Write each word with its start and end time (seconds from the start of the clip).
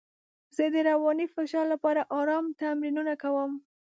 زه 0.55 0.63
د 0.73 0.75
رواني 0.89 1.25
فشار 1.35 1.65
لپاره 1.73 2.01
ارام 2.19 2.45
تمرینونه 2.61 3.13
کوم. 3.23 3.51